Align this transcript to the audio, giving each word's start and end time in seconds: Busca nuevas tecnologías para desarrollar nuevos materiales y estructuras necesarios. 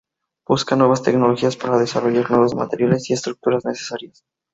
Busca 0.47 0.75
nuevas 0.75 1.03
tecnologías 1.03 1.55
para 1.57 1.77
desarrollar 1.77 2.31
nuevos 2.31 2.55
materiales 2.55 3.07
y 3.11 3.13
estructuras 3.13 3.65
necesarios. 3.65 4.23